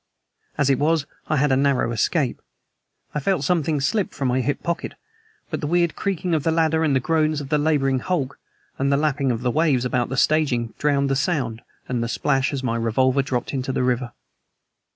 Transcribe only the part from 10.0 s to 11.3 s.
the staging drowned the